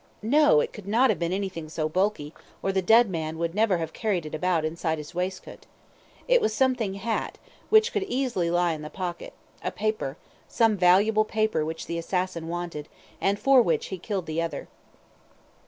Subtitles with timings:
[0.23, 0.61] No!
[0.61, 3.93] It could not have been anything so bulky, or the dead man would never have
[3.93, 5.67] carried it about inside his waistcoat.
[6.27, 7.37] It was something flat,
[7.69, 9.33] which could easily lie in the pocket
[9.63, 10.17] a paper
[10.47, 12.87] some valuable paper which the assassin wanted,
[13.21, 14.67] and for which he killed the other."